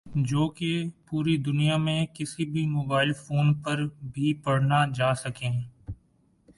جو 0.25 0.47
کہ 0.49 0.71
پوری 1.07 1.35
دنیا 1.37 1.75
میں 1.77 2.05
کِسی 2.15 2.45
بھی 2.45 2.65
موبائل 2.67 3.11
فون 3.15 3.53
پر 3.63 3.85
بھی 4.13 4.33
پڑھنا 4.43 4.85
جاسکیں 4.95 5.51